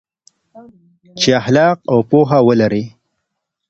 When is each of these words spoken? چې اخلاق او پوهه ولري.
چې 1.19 1.29
اخلاق 1.41 1.77
او 1.91 1.99
پوهه 2.09 2.39
ولري. 2.47 2.83